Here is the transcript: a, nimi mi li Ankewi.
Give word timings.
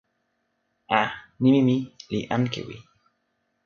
a, 0.99 1.01
nimi 1.39 1.59
mi 1.67 1.75
li 2.11 2.19
Ankewi. 2.35 2.77